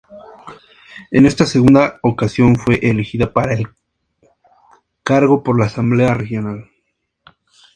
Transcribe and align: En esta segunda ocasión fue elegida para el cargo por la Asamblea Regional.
En 1.11 1.27
esta 1.27 1.45
segunda 1.45 1.99
ocasión 2.01 2.55
fue 2.55 2.79
elegida 2.81 3.33
para 3.33 3.53
el 3.53 3.67
cargo 5.03 5.43
por 5.43 5.59
la 5.59 5.67
Asamblea 5.67 6.15
Regional. 6.15 6.71